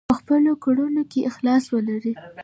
په 0.09 0.13
خپلو 0.19 0.51
کړنو 0.63 1.03
کې 1.11 1.19
اخلاص 1.29 1.63
ولرئ. 1.73 2.13